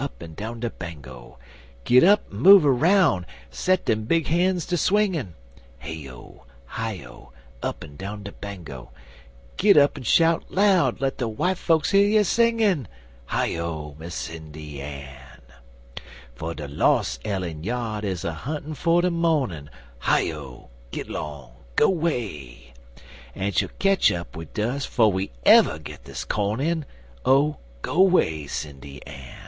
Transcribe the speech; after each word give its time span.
Up'n 0.00 0.34
down 0.34 0.58
de 0.58 0.68
Bango!) 0.70 1.38
Git 1.84 2.02
up 2.02 2.24
en 2.32 2.38
move 2.38 2.66
aroun'! 2.66 3.24
set 3.52 3.84
dem 3.84 4.02
big 4.02 4.26
han's 4.26 4.66
ter 4.66 4.74
swingin' 4.74 5.34
(Hey 5.78 6.10
O! 6.10 6.44
Hi 6.66 7.04
O! 7.04 7.30
Up'n 7.62 7.94
down 7.94 8.24
de 8.24 8.32
Bango!) 8.32 8.90
Git 9.56 9.76
up'n 9.76 10.02
shout 10.02 10.50
loud! 10.50 11.00
let 11.00 11.18
de 11.18 11.26
w'ite 11.28 11.56
folks 11.56 11.94
year 11.94 12.04
you 12.08 12.24
singin'! 12.24 12.88
(Hi 13.26 13.54
O, 13.56 13.94
Miss 13.96 14.12
Sindy 14.16 14.80
Ann!) 14.82 15.40
For 16.34 16.52
de 16.52 16.66
los' 16.66 17.20
ell 17.24 17.44
en 17.44 17.62
yard 17.62 18.02
is 18.04 18.24
a 18.24 18.32
huntin' 18.32 18.74
for 18.74 19.02
de 19.02 19.10
mornin' 19.10 19.70
(Hi 20.00 20.32
O! 20.32 20.68
git 20.90 21.08
long! 21.08 21.52
go 21.76 21.88
'way!) 21.88 22.72
En 23.36 23.52
she'll 23.52 23.70
ketch 23.78 24.10
up 24.10 24.34
wid 24.34 24.52
dus 24.52 24.84
'fo' 24.84 25.06
we 25.06 25.30
ever 25.46 25.78
git 25.78 26.02
dis 26.02 26.24
corn 26.24 26.58
in. 26.58 26.86
(Oh, 27.24 27.58
go 27.82 28.00
'way 28.02 28.48
Sindy 28.48 29.00
Ann!) 29.06 29.38